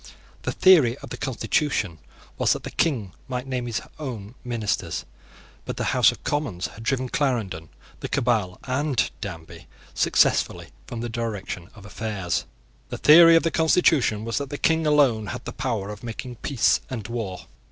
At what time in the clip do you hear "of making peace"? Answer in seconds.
15.91-16.79